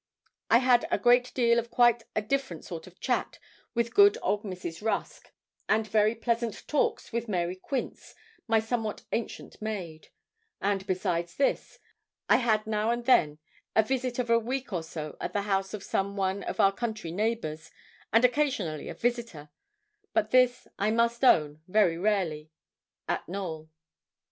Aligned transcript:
I 0.49 0.57
had 0.57 0.87
a 0.89 0.97
great 0.97 1.31
deal 1.35 1.59
of 1.59 1.69
quite 1.69 2.05
a 2.15 2.23
different 2.23 2.65
sort 2.65 2.87
of 2.87 2.99
chat 2.99 3.37
with 3.75 3.93
good 3.93 4.17
old 4.23 4.41
Mrs. 4.43 4.81
Rusk, 4.81 5.31
and 5.69 5.85
very 5.85 6.15
pleasant 6.15 6.67
talks 6.67 7.13
with 7.13 7.27
Mary 7.29 7.55
Quince, 7.55 8.15
my 8.47 8.59
somewhat 8.59 9.03
ancient 9.11 9.61
maid; 9.61 10.07
and 10.59 10.87
besides 10.87 11.39
all 11.39 11.45
this, 11.45 11.77
I 12.27 12.37
had 12.37 12.65
now 12.65 12.89
and 12.89 13.05
then 13.05 13.37
a 13.75 13.83
visit 13.83 14.17
of 14.17 14.31
a 14.31 14.39
week 14.39 14.73
or 14.73 14.81
so 14.81 15.17
at 15.21 15.33
the 15.33 15.43
house 15.43 15.71
of 15.71 15.83
some 15.83 16.17
one 16.17 16.41
of 16.45 16.59
our 16.59 16.71
country 16.73 17.11
neighbours, 17.11 17.69
and 18.11 18.25
occasionally 18.25 18.89
a 18.89 18.95
visitor 18.95 19.49
but 20.13 20.31
this, 20.31 20.67
I 20.79 20.89
must 20.89 21.23
own, 21.23 21.61
very 21.67 21.99
rarely 21.99 22.49
at 23.07 23.29
Knowl. 23.29 23.69